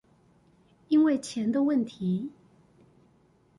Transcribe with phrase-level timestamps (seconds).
[0.87, 2.31] 因為錢的問題